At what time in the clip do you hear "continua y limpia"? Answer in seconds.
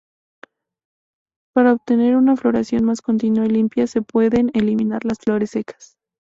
3.03-3.85